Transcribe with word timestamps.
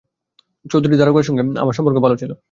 চৌধুরী 0.65 0.95
দারোগার 0.97 1.25
সঙ্গে 1.27 1.41
একসময় 1.41 1.61
আমার 1.63 1.75
সম্পর্ক 1.77 1.97
ভালো 2.05 2.15
ছিল। 2.17 2.31